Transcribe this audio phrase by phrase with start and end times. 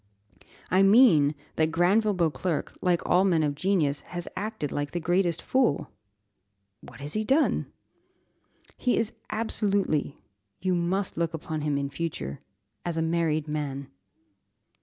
[0.71, 5.43] "I mean, that Granville Beauclerc, like all men of genius, has acted like the greatest
[5.43, 5.91] fool."
[6.81, 7.71] "What has he done?"
[8.77, 10.15] "He is absolutely
[10.59, 12.39] you must look upon him in future
[12.83, 13.91] as a married man."